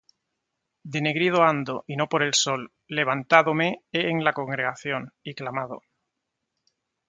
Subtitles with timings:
[0.95, 5.83] Denegrido ando, y no por el sol: Levantádome he en la congregación, y clamado.